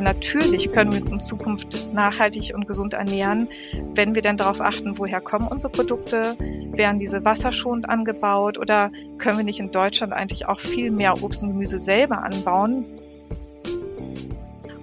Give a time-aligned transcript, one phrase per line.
[0.00, 3.48] weil natürlich können wir uns in Zukunft nachhaltig und gesund ernähren,
[3.94, 6.36] wenn wir dann darauf achten, woher kommen unsere Produkte,
[6.72, 11.42] werden diese wasserschonend angebaut oder können wir nicht in Deutschland eigentlich auch viel mehr Obst
[11.42, 12.86] und Gemüse selber anbauen,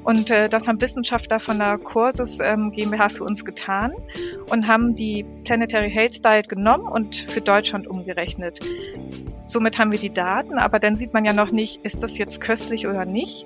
[0.03, 3.91] und äh, das haben Wissenschaftler von der Kurses ähm, GmbH für uns getan
[4.49, 8.61] und haben die Planetary Health Diet genommen und für Deutschland umgerechnet.
[9.43, 12.39] Somit haben wir die Daten, aber dann sieht man ja noch nicht, ist das jetzt
[12.39, 13.45] köstlich oder nicht.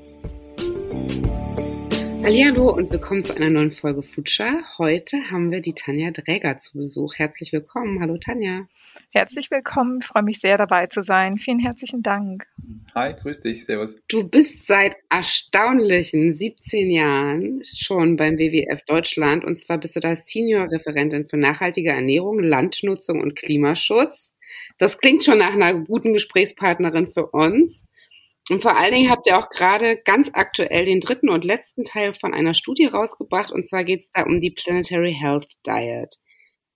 [2.23, 4.63] Hallo und willkommen zu einer neuen Folge Future.
[4.77, 7.15] Heute haben wir die Tanja Dräger zu Besuch.
[7.15, 7.99] Herzlich willkommen.
[7.99, 8.67] Hallo Tanja.
[9.11, 9.99] Herzlich willkommen.
[10.01, 11.39] Ich freue mich sehr dabei zu sein.
[11.39, 12.45] Vielen herzlichen Dank.
[12.93, 13.65] Hi, grüß dich.
[13.65, 13.99] Servus.
[14.07, 20.15] Du bist seit erstaunlichen 17 Jahren schon beim WWF Deutschland und zwar bist du da
[20.15, 24.31] Senior-Referentin für nachhaltige Ernährung, Landnutzung und Klimaschutz.
[24.77, 27.85] Das klingt schon nach einer guten Gesprächspartnerin für uns.
[28.49, 32.13] Und vor allen Dingen habt ihr auch gerade ganz aktuell den dritten und letzten Teil
[32.13, 33.51] von einer Studie rausgebracht.
[33.51, 36.15] Und zwar geht es da um die Planetary Health Diet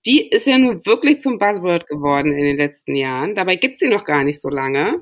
[0.05, 3.33] die ist ja nun wirklich zum Buzzword geworden in den letzten Jahren.
[3.33, 4.99] Dabei gibt sie noch gar nicht so lange.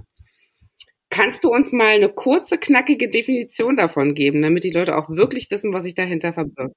[1.10, 5.52] Kannst du uns mal eine kurze, knackige Definition davon geben, damit die Leute auch wirklich
[5.52, 6.76] wissen, was sich dahinter verbirgt?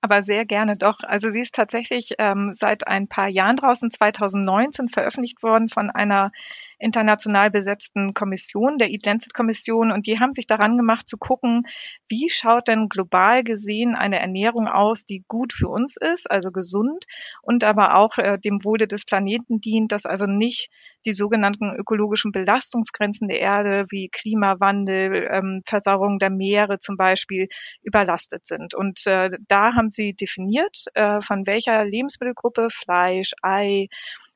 [0.00, 1.00] Aber sehr gerne doch.
[1.00, 6.30] Also sie ist tatsächlich ähm, seit ein paar Jahren draußen, 2019 veröffentlicht worden von einer
[6.78, 11.66] international besetzten Kommission, der Eat Lancet Kommission, und die haben sich daran gemacht zu gucken,
[12.08, 17.06] wie schaut denn global gesehen eine Ernährung aus, die gut für uns ist, also gesund
[17.42, 20.68] und aber auch äh, dem Wohle des Planeten dient, dass also nicht
[21.06, 27.48] die sogenannten ökologischen Belastungsgrenzen der Erde wie Klimawandel, ähm, Versauerung der Meere zum Beispiel
[27.82, 28.74] überlastet sind.
[28.74, 33.88] Und äh, da haben sie definiert, äh, von welcher Lebensmittelgruppe Fleisch, Ei,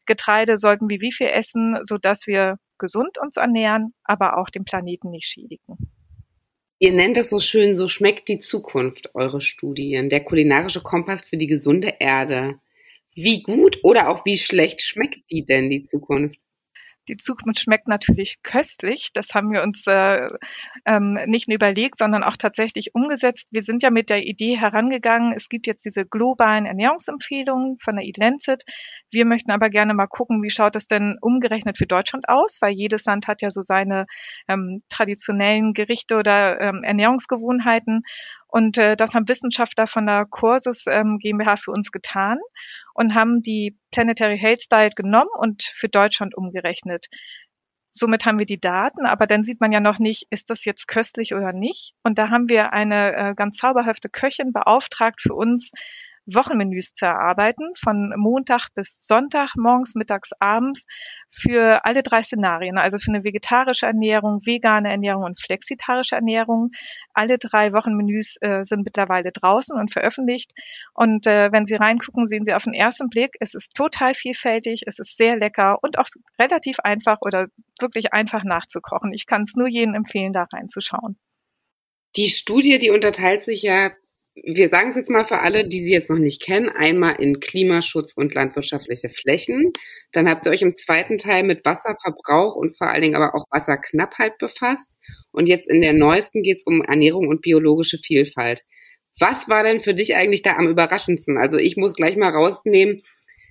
[0.06, 5.10] Getreide sollten wir wie viel essen, sodass wir gesund uns ernähren, aber auch den Planeten
[5.10, 5.76] nicht schädigen.
[6.78, 11.36] Ihr nennt das so schön, so schmeckt die Zukunft, eure Studien, der kulinarische Kompass für
[11.36, 12.58] die gesunde Erde.
[13.14, 16.40] Wie gut oder auch wie schlecht schmeckt die denn, die Zukunft?
[17.10, 19.10] Die Zukunft schmeckt natürlich köstlich.
[19.12, 20.28] Das haben wir uns äh,
[20.86, 23.48] ähm, nicht nur überlegt, sondern auch tatsächlich umgesetzt.
[23.50, 28.04] Wir sind ja mit der Idee herangegangen, es gibt jetzt diese globalen Ernährungsempfehlungen von der
[28.04, 28.18] Eat
[29.10, 32.74] Wir möchten aber gerne mal gucken, wie schaut es denn umgerechnet für Deutschland aus, weil
[32.74, 34.06] jedes Land hat ja so seine
[34.46, 38.04] ähm, traditionellen Gerichte oder ähm, Ernährungsgewohnheiten.
[38.46, 42.38] Und äh, das haben Wissenschaftler von der Kurses ähm, GmbH für uns getan
[43.00, 47.06] und haben die Planetary Health Diet genommen und für Deutschland umgerechnet.
[47.90, 50.86] Somit haben wir die Daten, aber dann sieht man ja noch nicht, ist das jetzt
[50.86, 51.94] köstlich oder nicht.
[52.04, 55.70] Und da haben wir eine äh, ganz zauberhafte Köchin beauftragt für uns,
[56.34, 60.84] Wochenmenüs zu erarbeiten, von Montag bis Sonntag, morgens, mittags, abends,
[61.30, 66.70] für alle drei Szenarien, also für eine vegetarische Ernährung, vegane Ernährung und flexitarische Ernährung.
[67.14, 70.52] Alle drei Wochenmenüs äh, sind mittlerweile draußen und veröffentlicht.
[70.92, 74.82] Und äh, wenn Sie reingucken, sehen Sie auf den ersten Blick, es ist total vielfältig,
[74.86, 76.06] es ist sehr lecker und auch
[76.38, 77.46] relativ einfach oder
[77.80, 79.12] wirklich einfach nachzukochen.
[79.12, 81.16] Ich kann es nur jedem empfehlen, da reinzuschauen.
[82.16, 83.90] Die Studie, die unterteilt sich ja
[84.44, 87.40] wir sagen es jetzt mal für alle, die sie jetzt noch nicht kennen, einmal in
[87.40, 89.72] Klimaschutz und landwirtschaftliche Flächen.
[90.12, 93.46] Dann habt ihr euch im zweiten Teil mit Wasserverbrauch und vor allen Dingen aber auch
[93.50, 94.90] Wasserknappheit befasst.
[95.32, 98.62] Und jetzt in der neuesten geht es um Ernährung und biologische Vielfalt.
[99.18, 101.36] Was war denn für dich eigentlich da am überraschendsten?
[101.36, 103.02] Also ich muss gleich mal rausnehmen,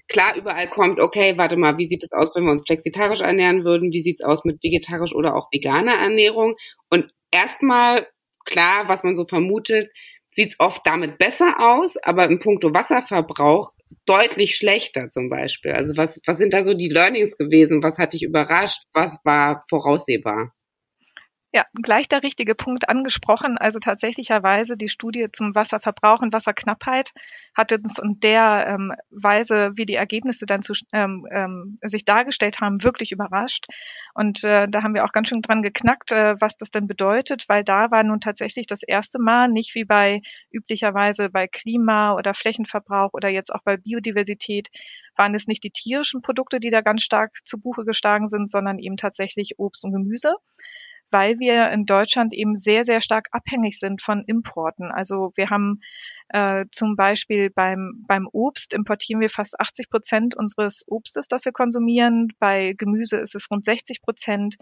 [0.07, 3.63] klar, überall kommt, okay, warte mal, wie sieht es aus, wenn wir uns flexitarisch ernähren
[3.63, 3.91] würden?
[3.91, 6.55] Wie sieht es aus mit vegetarisch oder auch veganer Ernährung?
[6.89, 8.07] Und erstmal,
[8.45, 9.89] klar, was man so vermutet,
[10.33, 13.71] sieht es oft damit besser aus, aber im Punkto Wasserverbrauch
[14.05, 15.71] deutlich schlechter zum Beispiel.
[15.71, 17.83] Also was, was sind da so die Learnings gewesen?
[17.83, 18.83] Was hat dich überrascht?
[18.93, 20.53] Was war voraussehbar?
[21.51, 23.57] Ja, gleich der richtige Punkt angesprochen.
[23.57, 27.11] Also tatsächlicherweise die Studie zum Wasserverbrauch und Wasserknappheit
[27.55, 32.61] hat uns in der ähm, Weise, wie die Ergebnisse dann zu, ähm, ähm, sich dargestellt
[32.61, 33.65] haben, wirklich überrascht.
[34.13, 37.45] Und äh, da haben wir auch ganz schön dran geknackt, äh, was das denn bedeutet,
[37.47, 40.21] weil da war nun tatsächlich das erste Mal, nicht wie bei
[40.51, 44.67] üblicherweise bei Klima oder Flächenverbrauch oder jetzt auch bei Biodiversität,
[45.15, 48.77] waren es nicht die tierischen Produkte, die da ganz stark zu Buche geschlagen sind, sondern
[48.77, 50.35] eben tatsächlich Obst und Gemüse
[51.11, 54.91] weil wir in Deutschland eben sehr, sehr stark abhängig sind von Importen.
[54.91, 55.81] Also wir haben
[56.29, 61.51] Äh, zum Beispiel beim, beim Obst importieren wir fast 80 Prozent unseres Obstes, das wir
[61.51, 62.29] konsumieren.
[62.39, 64.55] Bei Gemüse ist es rund 60 Prozent.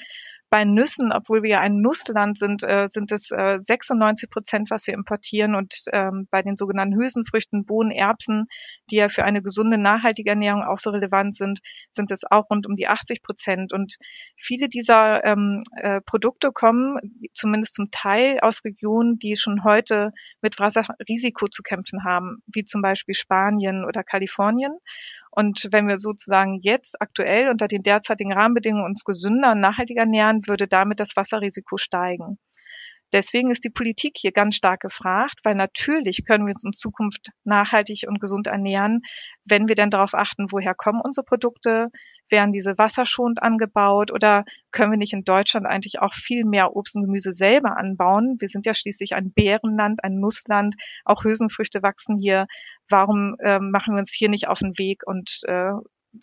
[0.49, 4.87] Bei Nüssen, obwohl wir ja ein Nussland sind, äh, sind es äh, 96 Prozent, was
[4.87, 5.55] wir importieren.
[5.55, 8.47] Und ähm, bei den sogenannten Hülsenfrüchten, Bohnen, Erbsen,
[8.89, 11.59] die ja für eine gesunde, nachhaltige Ernährung auch so relevant sind,
[11.91, 13.73] sind es auch rund um die 80 Prozent.
[13.73, 13.97] Und
[14.37, 16.97] viele dieser ähm, äh, Produkte kommen
[17.33, 22.81] zumindest zum Teil aus Regionen, die schon heute mit Wasserrisiko zu kämpfen haben, wie zum
[22.81, 24.77] Beispiel Spanien oder Kalifornien.
[25.31, 30.41] Und wenn wir sozusagen jetzt aktuell unter den derzeitigen Rahmenbedingungen uns gesünder und nachhaltiger ernähren,
[30.47, 32.37] würde damit das Wasserrisiko steigen.
[33.13, 37.31] Deswegen ist die Politik hier ganz stark gefragt, weil natürlich können wir uns in Zukunft
[37.45, 39.01] nachhaltig und gesund ernähren,
[39.45, 41.87] wenn wir denn darauf achten, woher kommen unsere Produkte,
[42.29, 46.95] werden diese wasserschonend angebaut oder können wir nicht in Deutschland eigentlich auch viel mehr Obst
[46.95, 48.37] und Gemüse selber anbauen?
[48.39, 50.75] Wir sind ja schließlich ein Beerenland, ein Nussland,
[51.05, 52.47] auch Hülsenfrüchte wachsen hier.
[52.89, 55.71] Warum äh, machen wir uns hier nicht auf den Weg und äh,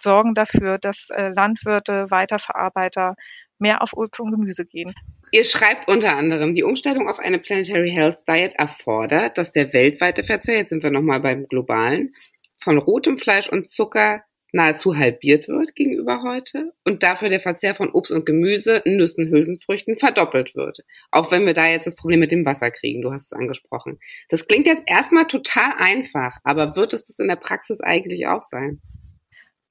[0.00, 3.16] sorgen dafür, dass äh, Landwirte, Weiterverarbeiter
[3.58, 4.94] mehr auf Obst und Gemüse gehen?
[5.30, 10.22] Ihr schreibt unter anderem, die Umstellung auf eine Planetary Health Diet erfordert, dass der weltweite
[10.22, 12.14] Verzehr, jetzt sind wir nochmal beim globalen,
[12.58, 14.22] von rotem Fleisch und Zucker
[14.54, 19.98] nahezu halbiert wird gegenüber heute und dafür der Verzehr von Obst und Gemüse, Nüssen, Hülsenfrüchten
[19.98, 20.78] verdoppelt wird.
[21.10, 23.98] Auch wenn wir da jetzt das Problem mit dem Wasser kriegen, du hast es angesprochen.
[24.28, 28.42] Das klingt jetzt erstmal total einfach, aber wird es das in der Praxis eigentlich auch
[28.42, 28.80] sein?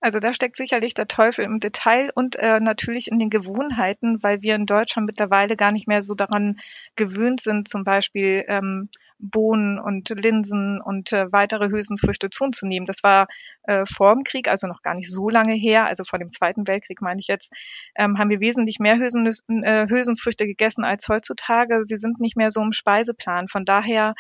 [0.01, 4.41] Also da steckt sicherlich der Teufel im Detail und äh, natürlich in den Gewohnheiten, weil
[4.41, 6.57] wir in Deutschland mittlerweile gar nicht mehr so daran
[6.97, 12.67] gewöhnt sind, zum Beispiel ähm, Bohnen und Linsen und äh, weitere Hülsenfrüchte zu uns zu
[12.67, 12.85] nehmen.
[12.85, 13.27] Das war
[13.63, 16.67] äh, vor dem Krieg, also noch gar nicht so lange her, also vor dem Zweiten
[16.67, 17.51] Weltkrieg meine ich jetzt,
[17.95, 19.25] ähm, haben wir wesentlich mehr Hülsen,
[19.63, 21.83] äh, Hülsenfrüchte gegessen als heutzutage.
[21.85, 23.47] Sie sind nicht mehr so im Speiseplan.
[23.47, 24.13] Von daher,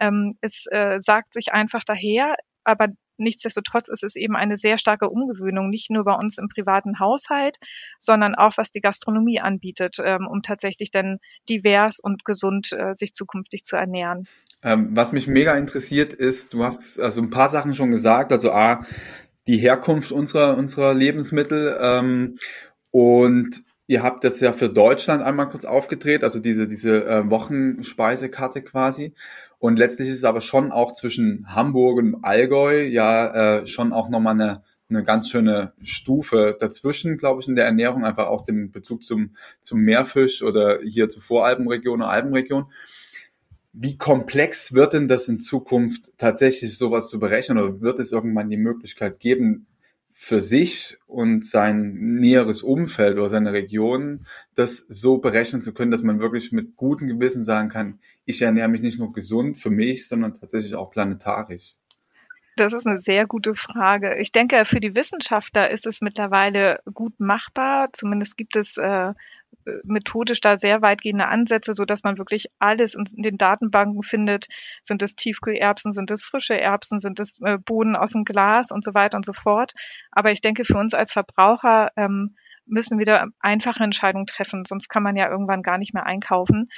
[0.00, 2.88] ähm, es äh, sagt sich einfach daher, aber
[3.20, 7.58] Nichtsdestotrotz ist es eben eine sehr starke Umgewöhnung, nicht nur bei uns im privaten Haushalt,
[7.98, 11.18] sondern auch was die Gastronomie anbietet, ähm, um tatsächlich dann
[11.48, 14.26] divers und gesund äh, sich zukünftig zu ernähren.
[14.62, 18.52] Ähm, was mich mega interessiert ist, du hast also ein paar Sachen schon gesagt, also
[18.52, 18.84] A,
[19.46, 22.38] die Herkunft unserer, unserer Lebensmittel ähm,
[22.90, 28.62] und Ihr habt das ja für Deutschland einmal kurz aufgedreht, also diese, diese äh, Wochenspeisekarte
[28.62, 29.14] quasi.
[29.60, 34.08] Und letztlich ist es aber schon auch zwischen Hamburg und Allgäu ja äh, schon auch
[34.08, 38.72] nochmal eine, eine ganz schöne Stufe dazwischen, glaube ich, in der Ernährung, einfach auch den
[38.72, 42.72] Bezug zum, zum Meerfisch oder hier zur Voralpenregion oder Alpenregion.
[43.74, 48.48] Wie komplex wird denn das in Zukunft tatsächlich sowas zu berechnen oder wird es irgendwann
[48.48, 49.66] die Möglichkeit geben,
[50.22, 56.02] für sich und sein näheres Umfeld oder seine Region das so berechnen zu können, dass
[56.02, 60.06] man wirklich mit gutem Gewissen sagen kann, ich ernähre mich nicht nur gesund für mich,
[60.06, 61.74] sondern tatsächlich auch planetarisch.
[62.60, 64.18] Das ist eine sehr gute Frage.
[64.18, 67.88] Ich denke, für die Wissenschaftler ist es mittlerweile gut machbar.
[67.94, 69.14] Zumindest gibt es äh,
[69.84, 74.48] methodisch da sehr weitgehende Ansätze, so dass man wirklich alles in den Datenbanken findet.
[74.84, 78.84] Sind es Tiefkühlerbsen, sind es frische Erbsen, sind es äh, Bohnen aus dem Glas und
[78.84, 79.72] so weiter und so fort.
[80.12, 82.36] Aber ich denke, für uns als Verbraucher ähm,
[82.70, 86.68] müssen wir da einfache Entscheidungen treffen, sonst kann man ja irgendwann gar nicht mehr einkaufen.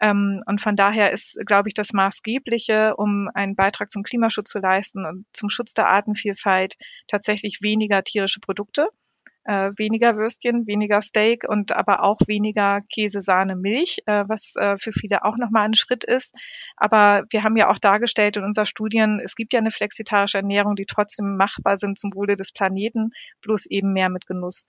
[0.00, 4.60] Ähm, und von daher ist, glaube ich, das Maßgebliche, um einen Beitrag zum Klimaschutz zu
[4.60, 6.76] leisten und zum Schutz der Artenvielfalt
[7.06, 8.88] tatsächlich weniger tierische Produkte
[9.48, 14.76] äh, weniger Würstchen, weniger Steak und aber auch weniger Käse, Sahne, Milch, äh, was äh,
[14.76, 16.34] für viele auch nochmal ein Schritt ist.
[16.76, 20.76] Aber wir haben ja auch dargestellt in unseren Studien, es gibt ja eine flexitarische Ernährung,
[20.76, 24.66] die trotzdem machbar sind zum Wohle des Planeten, bloß eben mehr mit Genuss.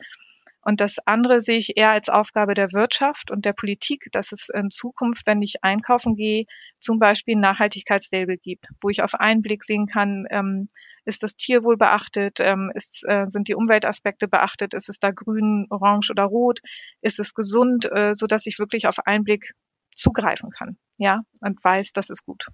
[0.61, 4.49] Und das andere sehe ich eher als Aufgabe der Wirtschaft und der Politik, dass es
[4.49, 6.45] in Zukunft, wenn ich einkaufen gehe,
[6.79, 10.67] zum Beispiel ein Nachhaltigkeitslabel gibt, wo ich auf einen Blick sehen kann, ähm,
[11.05, 15.65] ist das Tierwohl beachtet, ähm, ist, äh, sind die Umweltaspekte beachtet, ist es da grün,
[15.69, 16.59] orange oder rot,
[17.01, 19.53] ist es gesund, äh, so dass ich wirklich auf einen Blick
[19.95, 22.45] zugreifen kann, ja, und weiß, das ist gut.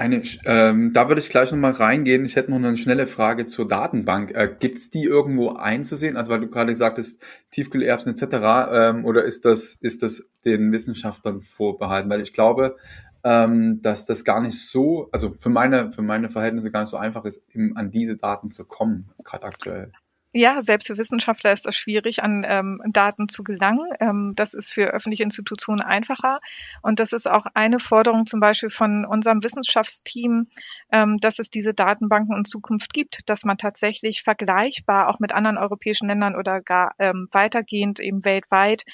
[0.00, 2.24] Eine, ähm, da würde ich gleich nochmal reingehen.
[2.24, 4.30] Ich hätte noch eine schnelle Frage zur Datenbank.
[4.34, 6.16] Äh, Gibt es die irgendwo einzusehen?
[6.16, 8.70] Also weil du gerade sagtest, Tiefkühlerbsen etc.
[8.72, 12.08] Ähm, oder ist das, ist das den Wissenschaftlern vorbehalten?
[12.08, 12.78] Weil ich glaube,
[13.24, 16.96] ähm, dass das gar nicht so, also für meine, für meine Verhältnisse gar nicht so
[16.96, 19.92] einfach ist, eben an diese Daten zu kommen, gerade aktuell.
[20.32, 23.90] Ja, selbst für Wissenschaftler ist das schwierig, an ähm, Daten zu gelangen.
[23.98, 26.38] Ähm, das ist für öffentliche Institutionen einfacher.
[26.82, 30.46] Und das ist auch eine Forderung zum Beispiel von unserem Wissenschaftsteam,
[30.92, 35.58] ähm, dass es diese Datenbanken in Zukunft gibt, dass man tatsächlich vergleichbar auch mit anderen
[35.58, 38.84] europäischen Ländern oder gar ähm, weitergehend eben weltweit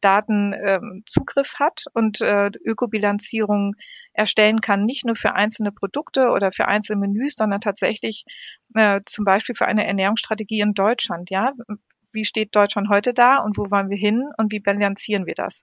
[0.00, 3.74] Datenzugriff ähm, hat und äh, Ökobilanzierung
[4.16, 8.24] erstellen kann, nicht nur für einzelne Produkte oder für einzelne Menüs, sondern tatsächlich
[8.74, 11.30] äh, zum Beispiel für eine Ernährungsstrategie in Deutschland.
[11.30, 11.52] Ja,
[12.12, 15.62] wie steht Deutschland heute da und wo wollen wir hin und wie bilanzieren wir das?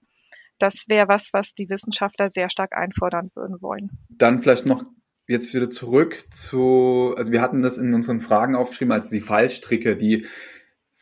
[0.59, 3.89] Das wäre was, was die Wissenschaftler sehr stark einfordern würden wollen.
[4.09, 4.83] Dann vielleicht noch
[5.27, 9.95] jetzt wieder zurück zu, also wir hatten das in unseren Fragen aufgeschrieben als die Fallstricke,
[9.95, 10.27] die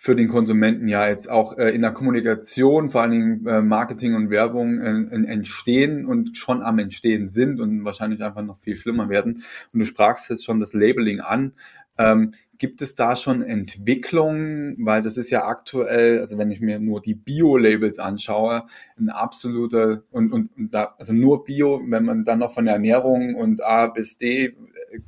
[0.04, 4.16] für den Konsumenten ja jetzt auch äh, in der Kommunikation, vor allen Dingen äh, Marketing
[4.16, 9.10] und Werbung äh, entstehen und schon am Entstehen sind und wahrscheinlich einfach noch viel schlimmer
[9.10, 9.44] werden.
[9.72, 11.54] Und du sprachst jetzt schon das Labeling an.
[12.02, 14.78] Ähm, gibt es da schon Entwicklungen?
[14.80, 18.68] Weil das ist ja aktuell, also wenn ich mir nur die Bio-Labels anschaue,
[19.00, 22.76] ein absoluter und, und, und da, also nur Bio, wenn man dann noch von der
[22.76, 24.56] Ernährung und A bis D,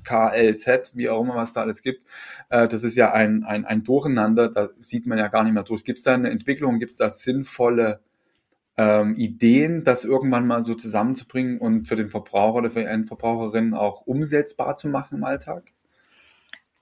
[0.04, 2.08] K, L, Z, wie auch immer was da alles gibt,
[2.50, 5.64] äh, das ist ja ein, ein, ein Durcheinander, da sieht man ja gar nicht mehr
[5.64, 5.84] durch.
[5.84, 8.00] Gibt es da eine Entwicklung, gibt es da sinnvolle
[8.78, 13.74] ähm, Ideen, das irgendwann mal so zusammenzubringen und für den Verbraucher oder für die Endverbraucherin
[13.74, 15.72] auch umsetzbar zu machen im Alltag?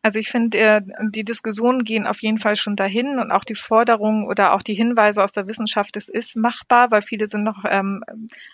[0.03, 3.55] Also ich finde, äh, die Diskussionen gehen auf jeden Fall schon dahin und auch die
[3.55, 7.63] Forderungen oder auch die Hinweise aus der Wissenschaft, es ist machbar, weil viele sind noch
[7.69, 8.03] ähm,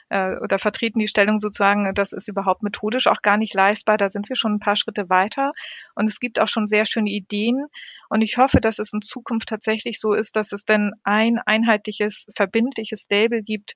[0.10, 3.96] äh, oder vertreten die Stellung sozusagen, das ist überhaupt methodisch auch gar nicht leistbar.
[3.98, 5.54] Da sind wir schon ein paar Schritte weiter
[5.96, 7.68] und es gibt auch schon sehr schöne Ideen
[8.10, 12.28] und ich hoffe, dass es in Zukunft tatsächlich so ist, dass es denn ein einheitliches,
[12.36, 13.74] verbindliches Label gibt,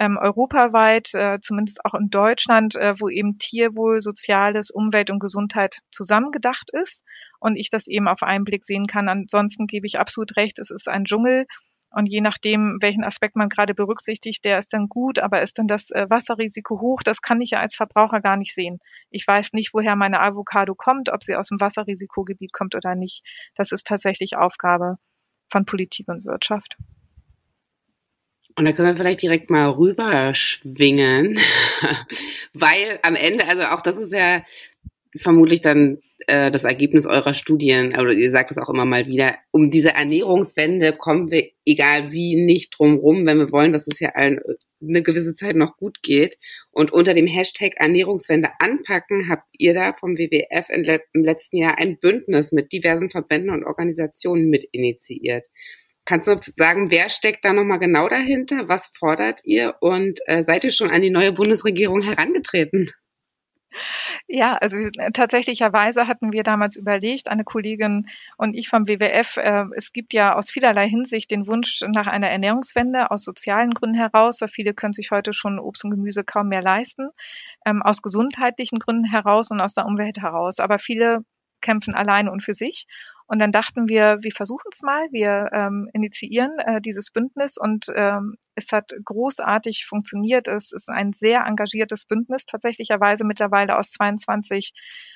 [0.00, 5.80] ähm, europaweit, äh, zumindest auch in Deutschland, äh, wo eben Tierwohl, Soziales, Umwelt und Gesundheit
[5.92, 7.04] zusammengedacht ist
[7.38, 9.10] und ich das eben auf einen Blick sehen kann.
[9.10, 11.46] Ansonsten gebe ich absolut recht, es ist ein Dschungel.
[11.92, 15.66] Und je nachdem, welchen Aspekt man gerade berücksichtigt, der ist dann gut, aber ist dann
[15.66, 17.00] das äh, Wasserrisiko hoch?
[17.04, 18.78] Das kann ich ja als Verbraucher gar nicht sehen.
[19.10, 23.22] Ich weiß nicht, woher meine Avocado kommt, ob sie aus dem Wasserrisikogebiet kommt oder nicht.
[23.56, 24.96] Das ist tatsächlich Aufgabe
[25.50, 26.78] von Politik und Wirtschaft.
[28.60, 31.38] Und da können wir vielleicht direkt mal rüberschwingen,
[32.52, 34.44] weil am Ende, also auch das ist ja
[35.16, 39.36] vermutlich dann äh, das Ergebnis eurer Studien, oder ihr sagt es auch immer mal wieder,
[39.50, 43.98] um diese Ernährungswende kommen wir, egal wie, nicht drum rum, wenn wir wollen, dass es
[43.98, 44.40] ja allen
[44.82, 46.36] eine gewisse Zeit noch gut geht.
[46.70, 50.68] Und unter dem Hashtag Ernährungswende anpacken habt ihr da vom WWF
[51.14, 55.46] im letzten Jahr ein Bündnis mit diversen Verbänden und Organisationen mit initiiert.
[56.10, 58.68] Kannst du sagen, wer steckt da nochmal genau dahinter?
[58.68, 59.76] Was fordert ihr?
[59.78, 62.90] Und äh, seid ihr schon an die neue Bundesregierung herangetreten?
[64.26, 64.76] Ja, also
[65.12, 70.34] tatsächlicherweise hatten wir damals überlegt, eine Kollegin und ich vom WWF, äh, es gibt ja
[70.34, 74.92] aus vielerlei Hinsicht den Wunsch nach einer Ernährungswende aus sozialen Gründen heraus, weil viele können
[74.92, 77.10] sich heute schon Obst und Gemüse kaum mehr leisten,
[77.64, 80.58] ähm, aus gesundheitlichen Gründen heraus und aus der Umwelt heraus.
[80.58, 81.20] Aber viele
[81.60, 82.86] kämpfen alleine und für sich.
[83.30, 87.86] Und dann dachten wir, wir versuchen es mal, wir ähm, initiieren äh, dieses Bündnis und
[87.94, 90.48] ähm, es hat großartig funktioniert.
[90.48, 94.72] Es ist ein sehr engagiertes Bündnis, tatsächlicherweise mittlerweile aus 22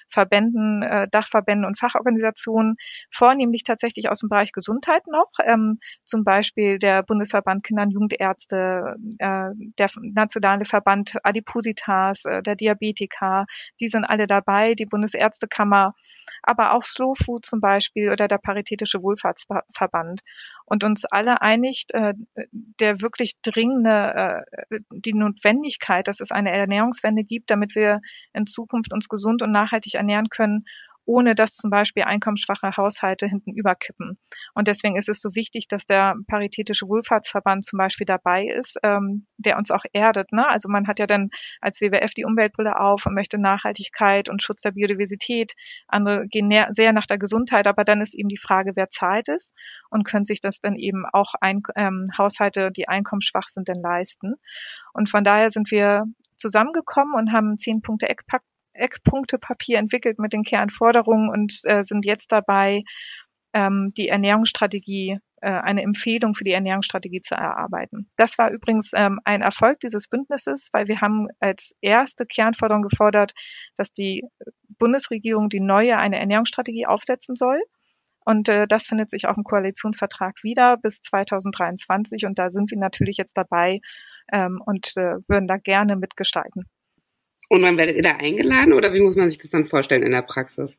[0.09, 2.77] Verbänden, äh, Dachverbänden und Fachorganisationen,
[3.11, 8.95] vornehmlich tatsächlich aus dem Bereich Gesundheit noch, ähm, zum Beispiel der Bundesverband Kinder- und Jugendärzte,
[9.19, 13.47] äh, der Nationale Verband Adipositas, äh, der Diabetiker,
[13.81, 15.95] die sind alle dabei, die Bundesärztekammer
[16.43, 20.21] aber auch Slow Food zum Beispiel oder der Paritätische Wohlfahrtsverband.
[20.65, 22.15] Und uns alle einigt, äh,
[22.81, 28.01] der wirklich dringende, äh, die Notwendigkeit, dass es eine Ernährungswende gibt, damit wir
[28.33, 30.65] in Zukunft uns gesund und nachhaltig ernähren können
[31.07, 34.19] ohne dass zum Beispiel einkommensschwache Haushalte hinten überkippen.
[34.55, 39.27] Und deswegen ist es so wichtig, dass der Paritätische Wohlfahrtsverband zum Beispiel dabei ist, ähm,
[39.37, 40.33] der uns auch erdet.
[40.33, 40.47] Ne?
[40.49, 41.31] Also man hat ja dann
[41.61, 45.53] als WWF die Umweltbrille auf und möchte Nachhaltigkeit und Schutz der Biodiversität.
[45.89, 49.53] Andere gehen sehr nach der Gesundheit, aber dann ist eben die Frage, wer zahlt es
[49.91, 54.35] und können sich das dann eben auch ein, ähm, Haushalte, die einkommensschwach sind, denn leisten.
[54.93, 56.05] Und von daher sind wir
[56.37, 62.31] zusammengekommen und haben zehn Punkte Eckpakt Eckpunktepapier entwickelt mit den Kernforderungen und äh, sind jetzt
[62.31, 62.83] dabei,
[63.55, 68.11] ähm, die Ernährungsstrategie, äh, eine Empfehlung für die Ernährungsstrategie zu erarbeiten.
[68.17, 73.33] Das war übrigens ähm, ein Erfolg dieses Bündnisses, weil wir haben als erste Kernforderung gefordert,
[73.77, 74.25] dass die
[74.79, 77.61] Bundesregierung die neue eine Ernährungsstrategie aufsetzen soll.
[78.25, 82.27] Und äh, das findet sich auch im Koalitionsvertrag wieder bis 2023.
[82.27, 83.81] Und da sind wir natürlich jetzt dabei
[84.33, 86.65] ähm, und äh, würden da gerne mitgestalten.
[87.49, 90.13] Und wann werdet ihr da eingeladen oder wie muss man sich das dann vorstellen in
[90.13, 90.77] der Praxis?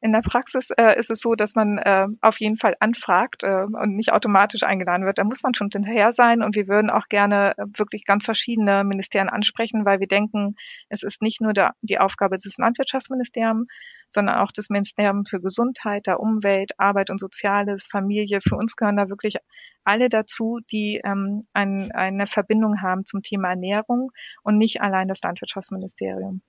[0.00, 3.64] In der Praxis äh, ist es so, dass man äh, auf jeden Fall anfragt äh,
[3.64, 5.18] und nicht automatisch eingeladen wird.
[5.18, 8.84] Da muss man schon hinterher sein und wir würden auch gerne äh, wirklich ganz verschiedene
[8.84, 10.56] Ministerien ansprechen, weil wir denken,
[10.88, 13.66] es ist nicht nur der, die Aufgabe des Landwirtschaftsministeriums,
[14.10, 18.40] sondern auch des Ministeriums für Gesundheit, der Umwelt, Arbeit und Soziales, Familie.
[18.40, 19.36] Für uns gehören da wirklich
[19.84, 24.10] alle dazu, die ähm, ein, eine Verbindung haben zum Thema Ernährung
[24.42, 26.42] und nicht allein das Landwirtschaftsministerium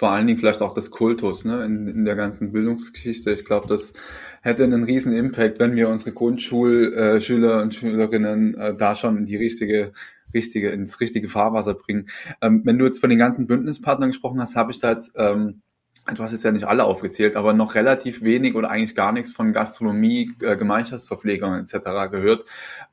[0.00, 3.32] vor allen Dingen vielleicht auch des Kultus ne, in, in der ganzen Bildungsgeschichte.
[3.32, 3.92] Ich glaube, das
[4.40, 9.26] hätte einen riesen Impact, wenn wir unsere Grundschulschüler äh, und Schülerinnen äh, da schon in
[9.26, 9.92] die richtige
[10.32, 12.08] richtige ins richtige Fahrwasser bringen.
[12.40, 15.60] Ähm, wenn du jetzt von den ganzen Bündnispartnern gesprochen hast, habe ich da jetzt ähm,
[16.06, 19.32] du hast jetzt ja nicht alle aufgezählt, aber noch relativ wenig oder eigentlich gar nichts
[19.32, 22.10] von Gastronomie, äh, Gemeinschaftsverpflegung etc.
[22.10, 22.46] gehört.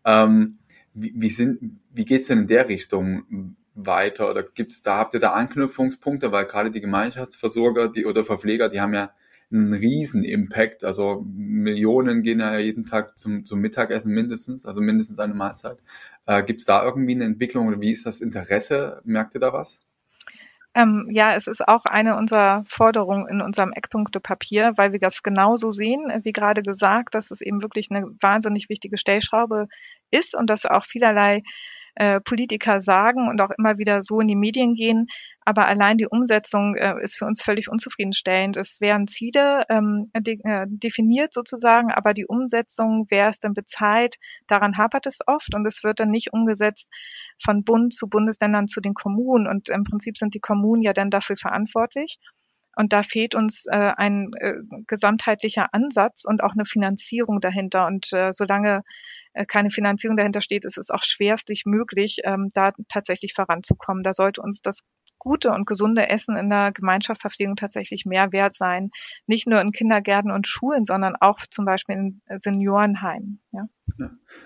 [0.04, 0.58] Ähm,
[0.94, 3.56] wie, wie, sind, wie geht's denn in der Richtung?
[3.78, 8.70] Weiter oder gibt's da, habt ihr da Anknüpfungspunkte, weil gerade die Gemeinschaftsversorger die, oder Verpfleger,
[8.70, 9.12] die haben ja
[9.52, 10.84] einen riesen Impact.
[10.84, 15.78] Also Millionen gehen ja jeden Tag zum, zum Mittagessen mindestens, also mindestens eine Mahlzeit.
[16.26, 19.02] Äh, Gibt es da irgendwie eine Entwicklung oder wie ist das Interesse?
[19.06, 19.82] Merkt ihr da was?
[20.74, 25.72] Ähm, ja, es ist auch eine unserer Forderungen in unserem Eckpunktepapier, weil wir das genauso
[25.72, 29.70] sehen, wie gerade gesagt, dass es eben wirklich eine wahnsinnig wichtige Stellschraube
[30.12, 31.42] ist und dass auch vielerlei
[31.98, 35.08] äh, Politiker sagen und auch immer wieder so in die Medien gehen.
[35.42, 38.58] Aber allein die Umsetzung äh, ist für uns völlig unzufriedenstellend.
[38.58, 44.16] Es werden Ziele ähm, de äh, definiert sozusagen, aber die Umsetzung, wer es denn bezahlt,
[44.48, 46.88] daran hapert es oft und es wird dann nicht umgesetzt
[47.44, 49.48] von Bund zu Bundesländern zu den Kommunen.
[49.48, 52.18] Und im Prinzip sind die Kommunen ja dann dafür verantwortlich.
[52.78, 54.54] Und da fehlt uns äh, ein äh,
[54.86, 57.88] gesamtheitlicher Ansatz und auch eine Finanzierung dahinter.
[57.88, 58.84] Und äh, solange
[59.34, 64.04] äh, keine Finanzierung dahinter steht, ist es auch schwerstlich möglich, ähm, da tatsächlich voranzukommen.
[64.04, 64.84] Da sollte uns das
[65.18, 68.92] gute und gesunde Essen in der Gemeinschaftsverpflegung tatsächlich mehr wert sein.
[69.26, 73.42] Nicht nur in Kindergärten und Schulen, sondern auch zum Beispiel in Seniorenheimen.
[73.54, 73.68] Ja.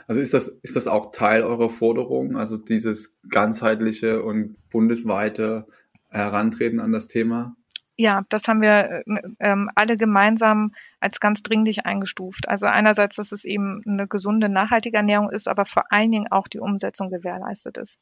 [0.07, 5.67] Also ist das, ist das auch Teil eurer Forderung, also dieses ganzheitliche und bundesweite
[6.09, 7.57] Herantreten an das Thema?
[7.98, 12.48] Ja, das haben wir äh, ähm, alle gemeinsam als ganz dringlich eingestuft.
[12.48, 16.48] Also einerseits, dass es eben eine gesunde, nachhaltige Ernährung ist, aber vor allen Dingen auch
[16.48, 17.99] die Umsetzung gewährleistet ist.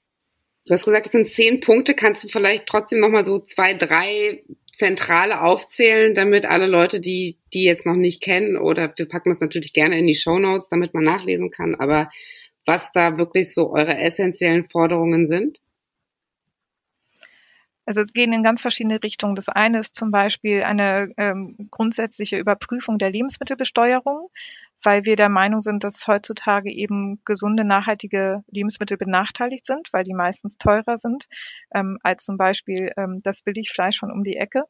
[0.66, 1.96] Du hast gesagt, es sind zehn Punkte.
[1.96, 7.64] Kannst du vielleicht trotzdem nochmal so zwei, drei zentrale aufzählen, damit alle Leute, die die
[7.64, 10.94] jetzt noch nicht kennen, oder wir packen das natürlich gerne in die Show Notes, damit
[10.94, 12.10] man nachlesen kann, aber
[12.66, 15.60] was da wirklich so eure essentiellen Forderungen sind?
[17.90, 19.34] Also es gehen in ganz verschiedene Richtungen.
[19.34, 24.30] Das eine ist zum Beispiel eine ähm, grundsätzliche Überprüfung der Lebensmittelbesteuerung,
[24.84, 30.14] weil wir der Meinung sind, dass heutzutage eben gesunde, nachhaltige Lebensmittel benachteiligt sind, weil die
[30.14, 31.26] meistens teurer sind
[31.74, 34.66] ähm, als zum Beispiel ähm, das Billigfleisch von um die Ecke.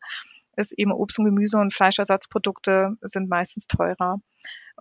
[0.59, 4.19] Ist eben Obst und Gemüse und Fleischersatzprodukte sind meistens teurer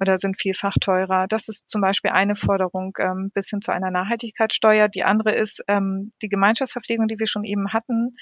[0.00, 1.26] oder sind vielfach teurer.
[1.28, 4.88] Das ist zum Beispiel eine Forderung ähm, bis hin zu einer Nachhaltigkeitssteuer.
[4.88, 8.16] Die andere ist ähm, die Gemeinschaftsverpflegung, die wir schon eben hatten,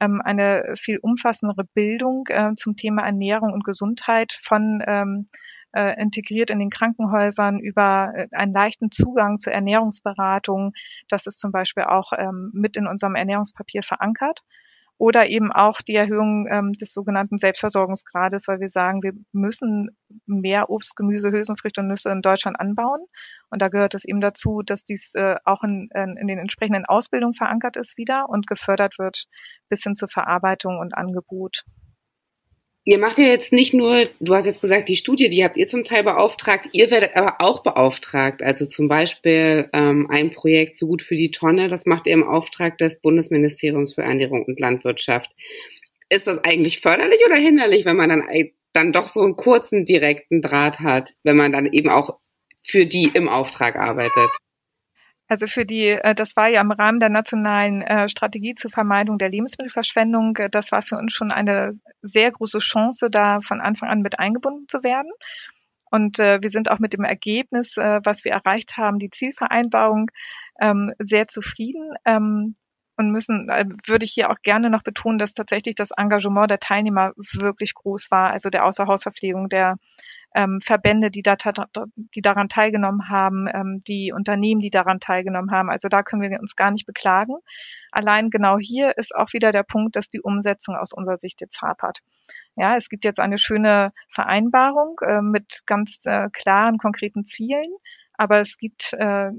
[0.00, 5.28] ähm, eine viel umfassendere Bildung äh, zum Thema Ernährung und Gesundheit von ähm,
[5.74, 10.72] äh, integriert in den Krankenhäusern über äh, einen leichten Zugang zur Ernährungsberatung.
[11.08, 14.40] Das ist zum Beispiel auch ähm, mit in unserem Ernährungspapier verankert
[15.02, 19.90] oder eben auch die Erhöhung ähm, des sogenannten Selbstversorgungsgrades, weil wir sagen, wir müssen
[20.26, 23.00] mehr Obst, Gemüse, Hülsenfrüchte und Nüsse in Deutschland anbauen.
[23.50, 27.34] Und da gehört es eben dazu, dass dies äh, auch in, in den entsprechenden Ausbildungen
[27.34, 29.24] verankert ist wieder und gefördert wird
[29.68, 31.64] bis hin zur Verarbeitung und Angebot.
[32.84, 35.68] Ihr macht ja jetzt nicht nur, du hast jetzt gesagt, die Studie, die habt ihr
[35.68, 38.42] zum Teil beauftragt, ihr werdet aber auch beauftragt.
[38.42, 42.26] Also zum Beispiel ähm, ein Projekt So gut für die Tonne, das macht ihr im
[42.26, 45.30] Auftrag des Bundesministeriums für Ernährung und Landwirtschaft.
[46.08, 48.24] Ist das eigentlich förderlich oder hinderlich, wenn man dann,
[48.72, 52.18] dann doch so einen kurzen, direkten Draht hat, wenn man dann eben auch
[52.64, 54.28] für die im Auftrag arbeitet?
[55.28, 59.18] Also für die, äh, das war ja im Rahmen der nationalen äh, Strategie zur Vermeidung
[59.18, 60.36] der Lebensmittelverschwendung.
[60.36, 64.18] Äh, das war für uns schon eine sehr große Chance, da von Anfang an mit
[64.18, 65.10] eingebunden zu werden.
[65.90, 70.10] Und wir sind auch mit dem Ergebnis, was wir erreicht haben, die Zielvereinbarung,
[70.58, 72.54] ähm, sehr zufrieden ähm,
[72.96, 73.48] und müssen,
[73.86, 78.10] würde ich hier auch gerne noch betonen, dass tatsächlich das Engagement der Teilnehmer wirklich groß
[78.10, 79.76] war, also der Außerhausverpflegung, der
[80.34, 81.36] ähm, Verbände, die, da,
[81.96, 85.70] die daran teilgenommen haben, ähm, die Unternehmen, die daran teilgenommen haben.
[85.70, 87.34] Also da können wir uns gar nicht beklagen.
[87.90, 91.60] Allein genau hier ist auch wieder der Punkt, dass die Umsetzung aus unserer Sicht jetzt
[91.60, 91.98] hapert.
[92.56, 97.70] Ja, es gibt jetzt eine schöne Vereinbarung äh, mit ganz äh, klaren, konkreten Zielen.
[98.22, 99.30] Aber es gibt äh,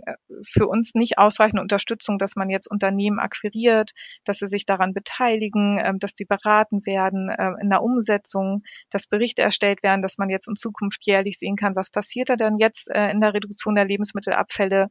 [0.46, 3.92] für uns nicht ausreichende Unterstützung, dass man jetzt Unternehmen akquiriert,
[4.26, 9.08] dass sie sich daran beteiligen, äh, dass die beraten werden äh, in der Umsetzung, dass
[9.08, 12.58] Berichte erstellt werden, dass man jetzt in Zukunft jährlich sehen kann, was passiert da denn
[12.58, 14.90] jetzt äh, in der Reduktion der Lebensmittelabfälle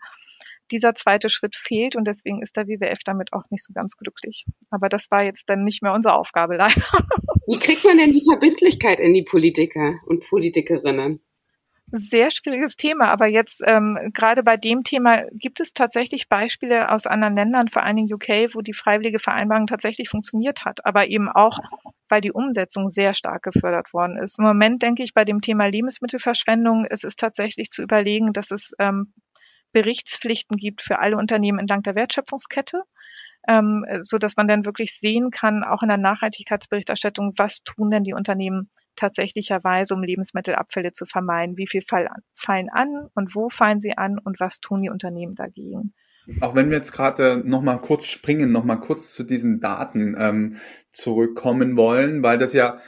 [0.70, 4.46] dieser zweite Schritt fehlt und deswegen ist der WWF damit auch nicht so ganz glücklich.
[4.70, 6.82] Aber das war jetzt dann nicht mehr unsere Aufgabe leider.
[7.46, 11.20] Wie kriegt man denn die Verbindlichkeit in die Politiker und Politikerinnen?
[11.94, 17.06] Sehr schwieriges Thema, aber jetzt ähm, gerade bei dem Thema gibt es tatsächlich Beispiele aus
[17.06, 21.28] anderen Ländern, vor allen Dingen UK, wo die freiwillige Vereinbarung tatsächlich funktioniert hat, aber eben
[21.28, 21.58] auch,
[22.08, 24.38] weil die Umsetzung sehr stark gefördert worden ist.
[24.38, 28.72] Im Moment denke ich bei dem Thema Lebensmittelverschwendung, es ist tatsächlich zu überlegen, dass es
[28.78, 29.12] ähm,
[29.72, 32.84] Berichtspflichten gibt für alle Unternehmen entlang der Wertschöpfungskette,
[33.46, 38.02] ähm, so dass man dann wirklich sehen kann, auch in der Nachhaltigkeitsberichterstattung, was tun denn
[38.02, 41.56] die Unternehmen tatsächlicherweise, um Lebensmittelabfälle zu vermeiden?
[41.56, 45.94] Wie viel fallen an und wo fallen sie an und was tun die Unternehmen dagegen?
[46.40, 50.14] Auch wenn wir jetzt gerade noch mal kurz springen, noch mal kurz zu diesen Daten
[50.16, 50.56] ähm,
[50.92, 52.78] zurückkommen wollen, weil das ja,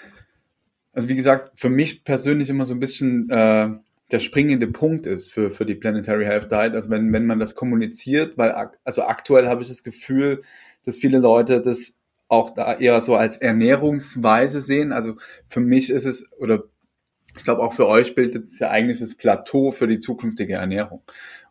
[0.93, 3.71] also wie gesagt, für mich persönlich immer so ein bisschen äh,
[4.13, 6.75] der springende Punkt ist für, für die Planetary Health Diet.
[6.75, 8.53] Also wenn, wenn man das kommuniziert, weil
[8.85, 10.43] also aktuell habe ich das Gefühl,
[10.85, 14.93] dass viele Leute das auch da eher so als Ernährungsweise sehen.
[14.93, 16.65] Also für mich ist es, oder
[17.37, 21.03] ich glaube auch für euch bildet es ja eigentlich das Plateau für die zukünftige Ernährung.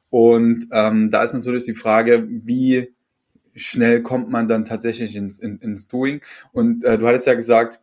[0.10, 2.94] Und ähm, da ist natürlich die Frage, wie
[3.56, 6.22] schnell kommt man dann tatsächlich ins, in, ins Doing.
[6.52, 7.80] Und äh, du hattest ja gesagt,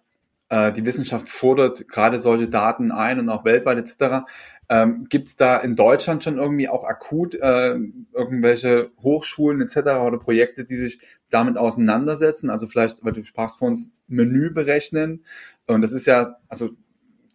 [0.48, 4.26] äh, die Wissenschaft fordert gerade solche Daten ein und auch weltweit etc.
[4.68, 7.76] Ähm, Gibt es da in Deutschland schon irgendwie auch akut äh,
[8.12, 9.76] irgendwelche Hochschulen etc.
[9.76, 12.50] oder Projekte, die sich damit auseinandersetzen?
[12.50, 15.24] Also vielleicht, weil du sprachst vor uns Menü berechnen
[15.66, 16.70] und das ist ja, also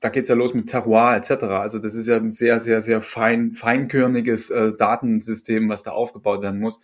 [0.01, 1.43] da geht's ja los mit Terroir etc.
[1.45, 6.41] Also das ist ja ein sehr, sehr, sehr fein, feinkörniges äh, Datensystem, was da aufgebaut
[6.41, 6.79] werden muss.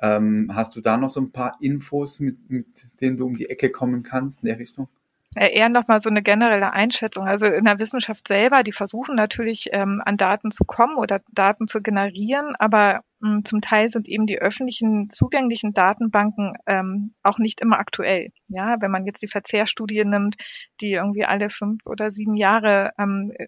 [0.00, 2.66] Ähm, hast du da noch so ein paar Infos, mit, mit
[3.00, 4.88] denen du um die Ecke kommen kannst in der Richtung?
[5.36, 7.26] Äh, eher nochmal so eine generelle Einschätzung.
[7.26, 11.66] Also in der Wissenschaft selber, die versuchen natürlich ähm, an Daten zu kommen oder Daten
[11.66, 17.38] zu generieren, aber mh, hm, zum Teil sind eben die öffentlichen zugänglichen Datenbanken ähm, auch
[17.38, 18.30] nicht immer aktuell.
[18.48, 20.36] Ja, wenn man jetzt die Verzehrstudie nimmt,
[20.80, 23.46] die irgendwie alle fünf oder sieben Jahre ähm, äh,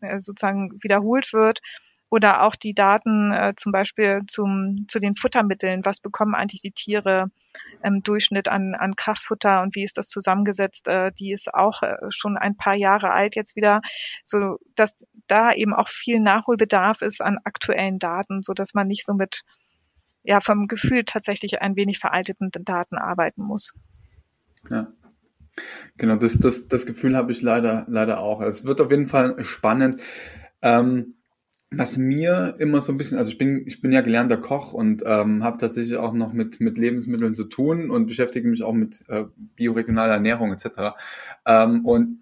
[0.00, 1.60] äh sozusagen wiederholt wird,
[2.10, 5.84] oder auch die Daten äh, zum Beispiel zum, zu den Futtermitteln.
[5.84, 7.30] Was bekommen eigentlich die Tiere
[7.82, 10.88] im Durchschnitt an, an Kraftfutter und wie ist das zusammengesetzt?
[10.88, 13.80] Äh, die ist auch äh, schon ein paar Jahre alt jetzt wieder,
[14.24, 14.94] so dass
[15.26, 19.42] da eben auch viel Nachholbedarf ist an aktuellen Daten, so dass man nicht so mit
[20.22, 23.74] ja vom Gefühl tatsächlich ein wenig veralteten Daten arbeiten muss.
[24.70, 24.88] Ja.
[25.96, 28.40] Genau, das, das, das Gefühl habe ich leider, leider auch.
[28.40, 30.02] Es wird auf jeden Fall spannend.
[30.62, 31.14] Ähm,
[31.70, 35.02] was mir immer so ein bisschen, also ich bin, ich bin ja gelernter Koch und
[35.06, 39.02] ähm, habe tatsächlich auch noch mit, mit Lebensmitteln zu tun und beschäftige mich auch mit
[39.08, 39.24] äh,
[39.56, 40.96] bioregionaler Ernährung etc.
[41.46, 42.18] Ähm, und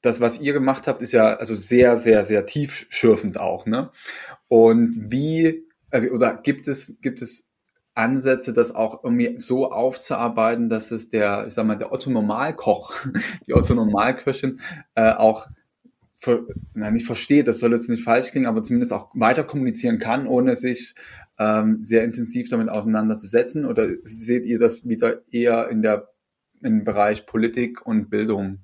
[0.00, 3.90] das, was ihr gemacht habt, ist ja also sehr, sehr, sehr tiefschürfend auch, ne?
[4.48, 7.48] Und wie, also oder gibt es, gibt es
[7.94, 12.94] Ansätze, das auch irgendwie so aufzuarbeiten, dass es der, ich sag mal, der Otto Normalkoch,
[13.46, 14.60] die Otto Normalköchin
[14.94, 15.46] äh, auch
[16.22, 19.98] ver, na, nicht versteht, das soll jetzt nicht falsch klingen, aber zumindest auch weiter kommunizieren
[19.98, 20.94] kann, ohne sich
[21.38, 23.66] ähm, sehr intensiv damit auseinanderzusetzen?
[23.66, 26.08] Oder seht ihr das wieder eher in der
[26.62, 28.60] im Bereich Politik und Bildung?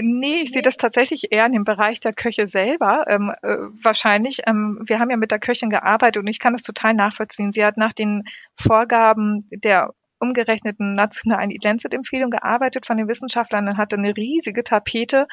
[0.00, 3.04] Nee, ich sehe das tatsächlich eher in dem Bereich der Köche selber.
[3.08, 4.40] Ähm, äh, wahrscheinlich.
[4.46, 7.52] Ähm, wir haben ja mit der Köchin gearbeitet und ich kann das total nachvollziehen.
[7.52, 8.24] Sie hat nach den
[8.56, 15.26] Vorgaben der umgerechneten nationalen Lancet-Empfehlung gearbeitet von den Wissenschaftlern und hatte eine riesige Tapete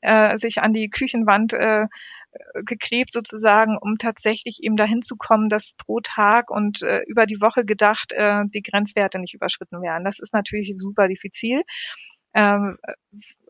[0.00, 1.86] äh, sich an die Küchenwand äh,
[2.64, 7.40] geklebt sozusagen, um tatsächlich eben dahin zu kommen, dass pro Tag und äh, über die
[7.40, 10.04] Woche gedacht äh, die Grenzwerte nicht überschritten werden.
[10.04, 11.62] Das ist natürlich super diffizil.
[12.34, 12.76] Ähm,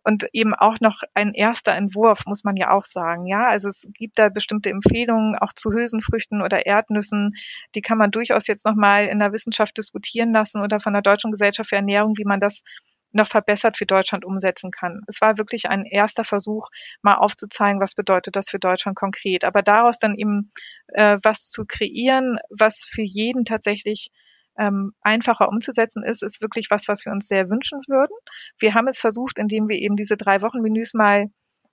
[0.06, 3.26] und eben auch noch ein erster Entwurf, muss man ja auch sagen.
[3.26, 7.34] Ja, also es gibt da bestimmte Empfehlungen auch zu Hülsenfrüchten oder Erdnüssen.
[7.74, 11.32] Die kann man durchaus jetzt nochmal in der Wissenschaft diskutieren lassen oder von der Deutschen
[11.32, 12.62] Gesellschaft für Ernährung, wie man das
[13.10, 15.00] noch verbessert für Deutschland umsetzen kann.
[15.08, 16.68] Es war wirklich ein erster Versuch,
[17.02, 19.44] mal aufzuzeigen, was bedeutet das für Deutschland konkret.
[19.44, 20.52] Aber daraus dann eben
[20.88, 24.10] äh, was zu kreieren, was für jeden tatsächlich
[24.58, 28.14] ähm, einfacher umzusetzen ist, ist wirklich was, was wir uns sehr wünschen würden.
[28.58, 31.26] Wir haben es versucht, indem wir eben diese drei Wochen Menüs mal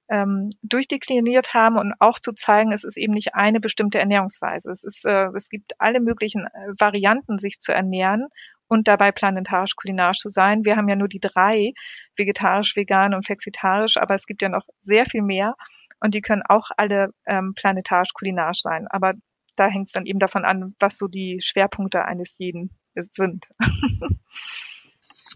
[0.09, 4.69] ähm, durchdekliniert haben und auch zu zeigen, es ist eben nicht eine bestimmte Ernährungsweise.
[4.71, 8.27] Es, ist, äh, es gibt alle möglichen äh, Varianten, sich zu ernähren
[8.67, 10.65] und dabei planetarisch kulinarisch zu sein.
[10.65, 11.71] Wir haben ja nur die drei,
[12.17, 15.55] vegetarisch, vegan und flexitarisch, aber es gibt ja noch sehr viel mehr.
[16.01, 18.87] und die können auch alle ähm, planetarisch kulinarisch sein.
[18.89, 19.13] Aber
[19.55, 22.71] da hängt es dann eben davon an, was so die Schwerpunkte eines jeden
[23.11, 23.47] sind.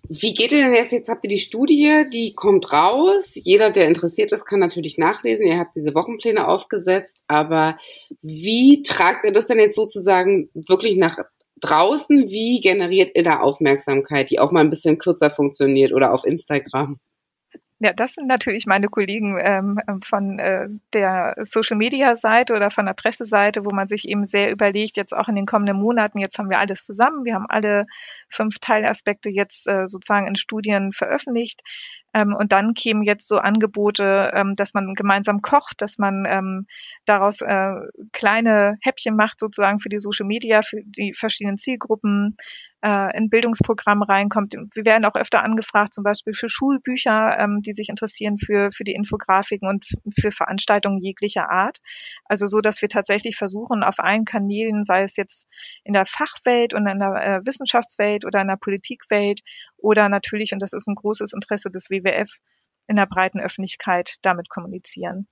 [0.09, 0.93] Wie geht ihr denn jetzt?
[0.93, 3.31] Jetzt habt ihr die Studie, die kommt raus.
[3.33, 5.45] Jeder, der interessiert ist, kann natürlich nachlesen.
[5.45, 7.17] Ihr habt diese Wochenpläne aufgesetzt.
[7.27, 7.77] Aber
[8.21, 11.17] wie tragt ihr das denn jetzt sozusagen wirklich nach
[11.59, 12.29] draußen?
[12.29, 16.99] Wie generiert ihr da Aufmerksamkeit, die auch mal ein bisschen kürzer funktioniert oder auf Instagram?
[17.79, 22.87] Ja, das sind natürlich meine Kollegen ähm, von äh, der Social Media Seite oder von
[22.87, 26.39] der Presseseite, wo man sich eben sehr überlegt, jetzt auch in den kommenden Monaten, jetzt
[26.39, 27.85] haben wir alles zusammen, wir haben alle
[28.29, 31.61] fünf Teilaspekte jetzt äh, sozusagen in Studien veröffentlicht.
[32.17, 36.65] Ähm, und dann kämen jetzt so Angebote, ähm, dass man gemeinsam kocht, dass man ähm,
[37.05, 37.75] daraus äh,
[38.11, 42.37] kleine Häppchen macht, sozusagen für die Social Media, für die verschiedenen Zielgruppen,
[42.83, 44.55] äh, in Bildungsprogramm reinkommt.
[44.73, 48.83] Wir werden auch öfter angefragt, zum Beispiel für Schulbücher, ähm, die sich interessieren für, für
[48.83, 49.85] die Infografiken und
[50.19, 51.79] für Veranstaltungen jeglicher Art.
[52.25, 55.47] Also so, dass wir tatsächlich versuchen, auf allen Kanälen, sei es jetzt
[55.83, 59.41] in der Fachwelt und in der äh, Wissenschaftswelt oder in der Politikwelt
[59.77, 62.29] oder natürlich, und das ist ein großes Interesse des WWF,
[62.87, 65.27] in der breiten Öffentlichkeit damit kommunizieren.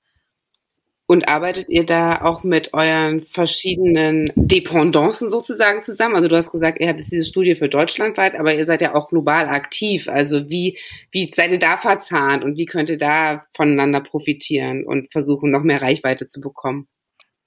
[1.08, 6.16] Und arbeitet ihr da auch mit euren verschiedenen Dependancen sozusagen zusammen?
[6.16, 8.96] Also du hast gesagt, ihr habt jetzt diese Studie für deutschlandweit, aber ihr seid ja
[8.96, 10.08] auch global aktiv.
[10.10, 10.80] Also wie,
[11.12, 15.62] wie seid ihr da verzahnt und wie könnt ihr da voneinander profitieren und versuchen, noch
[15.62, 16.88] mehr Reichweite zu bekommen?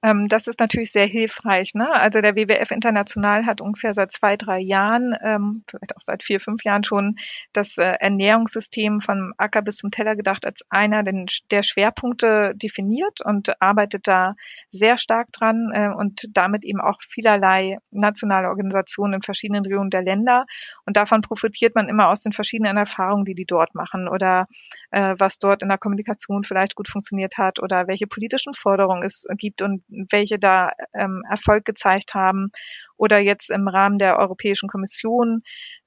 [0.02, 1.74] Ähm, das ist natürlich sehr hilfreich.
[1.74, 1.92] Ne?
[1.92, 6.38] Also der WWF International hat ungefähr seit zwei, drei Jahren, ähm, vielleicht auch seit vier,
[6.38, 7.16] fünf Jahren schon,
[7.52, 13.60] das äh, Ernährungssystem vom Acker bis zum Teller gedacht als einer der Schwerpunkte definiert und
[13.60, 14.34] arbeitet da
[14.70, 20.02] sehr stark dran äh, und damit eben auch vielerlei nationale Organisationen in verschiedenen Regionen der
[20.02, 20.46] Länder.
[20.86, 24.46] Und davon profitiert man immer aus den verschiedenen Erfahrungen, die die dort machen oder
[24.92, 29.26] äh, was dort in der Kommunikation vielleicht gut funktioniert hat oder welche politischen Forderungen es
[29.36, 32.50] gibt und welche da ähm, Erfolg gezeigt haben.
[32.96, 35.42] Oder jetzt im Rahmen der Europäischen Kommission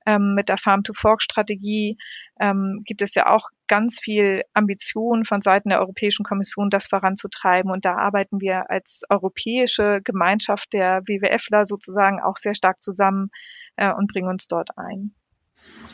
[0.06, 1.98] ähm, mit der Farm-to-Fork-Strategie
[2.40, 7.72] ähm, gibt es ja auch ganz viel Ambition von Seiten der Europäischen Kommission, das voranzutreiben.
[7.72, 13.30] Und da arbeiten wir als europäische Gemeinschaft der WWFler sozusagen auch sehr stark zusammen
[13.76, 15.14] äh, und bringen uns dort ein.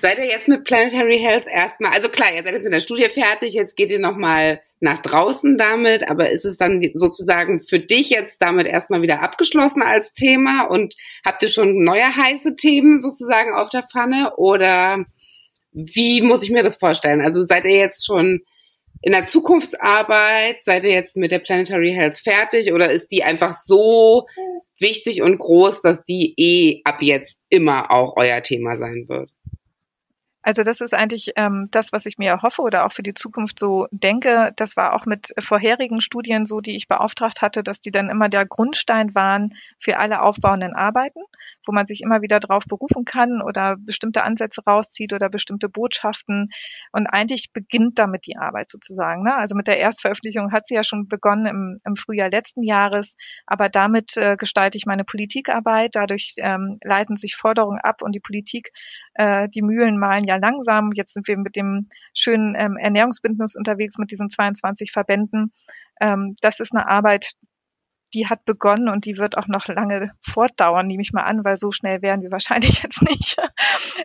[0.02, 3.10] Seid ihr jetzt mit Planetary Health erstmal, also klar, ihr seid jetzt in der Studie
[3.10, 8.12] fertig, jetzt geht ihr nochmal nach draußen damit, aber ist es dann sozusagen für dich
[8.12, 10.94] jetzt damit erstmal wieder abgeschlossen als Thema und
[11.26, 15.04] habt ihr schon neue heiße Themen sozusagen auf der Pfanne oder
[15.72, 17.22] wie muss ich mir das vorstellen?
[17.22, 18.42] Also seid ihr jetzt schon
[19.02, 23.58] in der Zukunftsarbeit, seid ihr jetzt mit der Planetary Health fertig oder ist die einfach
[23.64, 24.28] so
[24.80, 29.32] wichtig und groß, dass die eh ab jetzt immer auch euer Thema sein wird?
[30.48, 33.60] Also das ist eigentlich ähm, das, was ich mir erhoffe oder auch für die Zukunft
[33.60, 34.54] so denke.
[34.56, 38.30] Das war auch mit vorherigen Studien so, die ich beauftragt hatte, dass die dann immer
[38.30, 41.20] der Grundstein waren für alle aufbauenden Arbeiten,
[41.66, 46.48] wo man sich immer wieder drauf berufen kann oder bestimmte Ansätze rauszieht oder bestimmte Botschaften.
[46.94, 49.24] Und eigentlich beginnt damit die Arbeit sozusagen.
[49.24, 49.36] Ne?
[49.36, 53.68] Also mit der Erstveröffentlichung hat sie ja schon begonnen im, im Frühjahr letzten Jahres, aber
[53.68, 55.96] damit äh, gestalte ich meine Politikarbeit.
[55.96, 58.72] Dadurch ähm, leiten sich Forderungen ab und die Politik,
[59.18, 60.92] äh, die Mühlen malen ja langsam.
[60.94, 65.54] Jetzt sind wir mit dem schönen ähm, Ernährungsbündnis unterwegs mit diesen 22 Verbänden.
[66.00, 67.34] Ähm, das ist eine Arbeit,
[68.14, 71.58] die hat begonnen und die wird auch noch lange fortdauern, nehme ich mal an, weil
[71.58, 73.38] so schnell werden wir wahrscheinlich jetzt nicht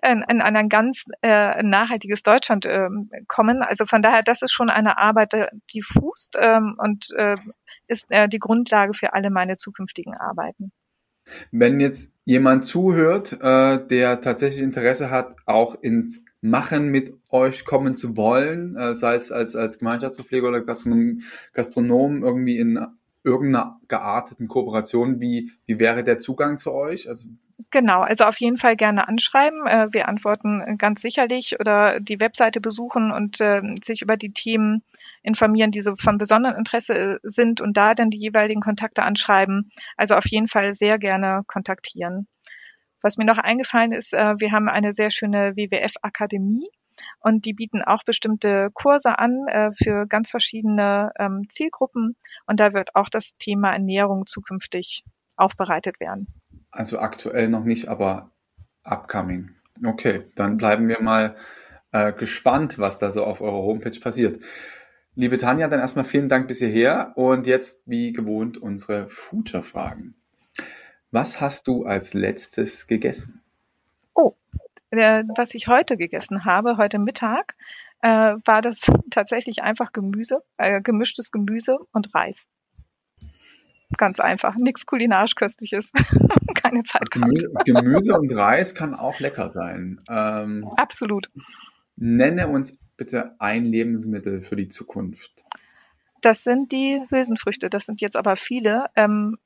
[0.03, 3.63] in, in ein ganz äh, nachhaltiges Deutschland ähm, kommen.
[3.63, 5.35] Also von daher, das ist schon eine Arbeit,
[5.73, 7.37] die fußt ähm, und äh,
[7.87, 10.73] ist äh, die Grundlage für alle meine zukünftigen Arbeiten.
[11.51, 17.95] Wenn jetzt jemand zuhört, äh, der tatsächlich Interesse hat, auch ins Machen mit euch kommen
[17.95, 22.85] zu wollen, äh, sei es als, als Gemeinschaftspfleger oder Gastronom, Gastronom irgendwie in
[23.23, 27.09] irgendeiner gearteten Kooperation, wie, wie wäre der Zugang zu euch?
[27.09, 27.29] Also
[27.71, 29.67] Genau, also auf jeden Fall gerne anschreiben.
[29.67, 34.83] Äh, wir antworten ganz sicherlich oder die Webseite besuchen und äh, sich über die Themen
[35.23, 39.71] informieren, die so von besonderem Interesse äh, sind und da dann die jeweiligen Kontakte anschreiben.
[39.97, 42.29] Also auf jeden Fall sehr gerne kontaktieren.
[43.03, 46.69] Was mir noch eingefallen ist, wir haben eine sehr schöne WWF-Akademie
[47.19, 52.15] und die bieten auch bestimmte Kurse an für ganz verschiedene ähm, Zielgruppen
[52.47, 55.03] und da wird auch das Thema Ernährung zukünftig
[55.37, 56.29] aufbereitet werden.
[56.71, 58.31] Also aktuell noch nicht, aber
[58.85, 59.51] upcoming.
[59.85, 61.37] Okay, dann bleiben wir mal
[61.93, 64.43] äh, gespannt, was da so auf eurer Homepage passiert.
[65.15, 70.15] Liebe Tanja, dann erstmal vielen Dank bis hierher und jetzt wie gewohnt unsere Future-Fragen.
[71.11, 73.43] Was hast du als letztes gegessen?
[74.15, 74.33] Oh,
[74.89, 77.57] äh, was ich heute gegessen habe, heute Mittag,
[78.01, 82.39] äh, war das tatsächlich einfach Gemüse, äh, gemischtes Gemüse und Reis.
[83.99, 85.91] Ganz einfach, nichts kulinarisch köstliches,
[86.55, 90.01] keine Zeit Gemüse, Gemüse und Reis kann auch lecker sein.
[90.09, 91.31] Ähm, Absolut.
[91.97, 95.45] Nenne uns bitte ein Lebensmittel für die Zukunft.
[96.21, 97.69] Das sind die Hülsenfrüchte.
[97.69, 98.87] Das sind jetzt aber viele.
[98.95, 99.39] Ähm,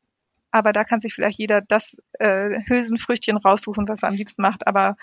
[0.51, 4.67] aber da kann sich vielleicht jeder das äh, Hülsenfrüchtchen raussuchen, was er am liebsten macht.
[4.67, 4.99] Aber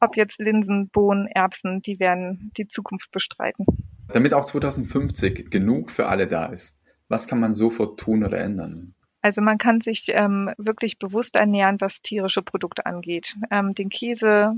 [0.00, 3.66] ob jetzt Linsen, Bohnen, Erbsen, die werden die Zukunft bestreiten.
[4.08, 8.94] Damit auch 2050 genug für alle da ist, was kann man sofort tun oder ändern?
[9.20, 13.36] Also man kann sich ähm, wirklich bewusst ernähren, was tierische Produkte angeht.
[13.50, 14.54] Ähm, den Käse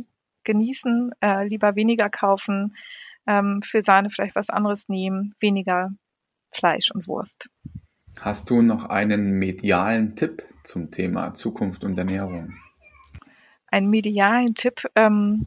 [0.48, 2.74] genießen, äh, lieber weniger kaufen,
[3.28, 5.90] ähm, für Sahne vielleicht was anderes nehmen, weniger
[6.50, 7.48] Fleisch und Wurst.
[8.20, 12.56] Hast du noch einen medialen Tipp zum Thema Zukunft und Ernährung?
[13.68, 15.46] Einen medialen Tipp, ähm,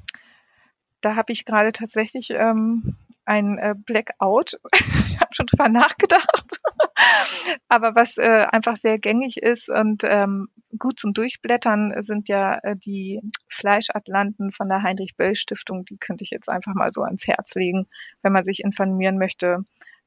[1.02, 2.96] da habe ich gerade tatsächlich ähm,
[3.32, 4.60] ein äh, Blackout.
[4.74, 6.58] ich habe schon drüber nachgedacht.
[7.70, 12.76] Aber was äh, einfach sehr gängig ist und ähm, gut zum Durchblättern sind ja äh,
[12.76, 15.86] die Fleischatlanten von der Heinrich-Böll-Stiftung.
[15.86, 17.88] Die könnte ich jetzt einfach mal so ans Herz legen,
[18.22, 19.60] wenn man sich informieren möchte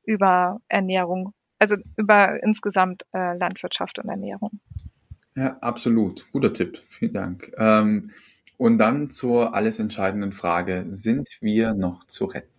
[0.04, 4.60] über Ernährung, also über insgesamt Landwirtschaft und Ernährung.
[5.34, 6.30] Ja, absolut.
[6.30, 6.82] Guter Tipp.
[6.90, 7.50] Vielen Dank.
[7.56, 8.10] Ähm,
[8.58, 12.53] und dann zur alles entscheidenden Frage, sind wir noch zu retten?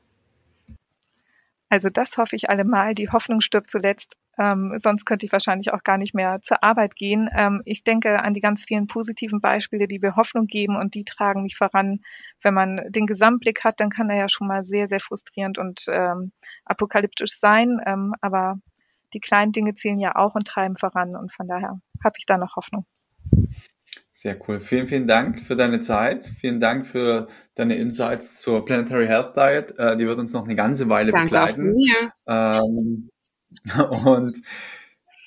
[1.75, 2.95] Also das hoffe ich allemal.
[2.95, 4.15] Die Hoffnung stirbt zuletzt.
[4.37, 7.29] Ähm, sonst könnte ich wahrscheinlich auch gar nicht mehr zur Arbeit gehen.
[7.35, 11.03] Ähm, ich denke an die ganz vielen positiven Beispiele, die mir Hoffnung geben und die
[11.03, 11.99] tragen mich voran.
[12.41, 15.83] Wenn man den Gesamtblick hat, dann kann er ja schon mal sehr, sehr frustrierend und
[15.91, 16.31] ähm,
[16.63, 17.81] apokalyptisch sein.
[17.85, 18.57] Ähm, aber
[19.13, 22.37] die kleinen Dinge zählen ja auch und treiben voran und von daher habe ich da
[22.37, 22.85] noch Hoffnung.
[24.15, 24.61] Sehr cool.
[24.61, 26.25] Vielen, vielen Dank für deine Zeit.
[26.39, 29.77] Vielen Dank für deine Insights zur Planetary Health Diet.
[29.77, 31.73] Äh, die wird uns noch eine ganze Weile Danke begleiten.
[32.25, 33.09] Ähm,
[34.05, 34.37] und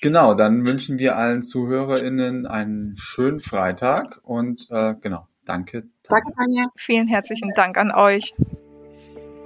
[0.01, 5.83] genau, dann wünschen wir allen ZuhörerInnen einen schönen Freitag und äh, genau, danke.
[6.09, 6.71] Danke, Tanja.
[6.75, 8.33] Vielen herzlichen Dank an euch.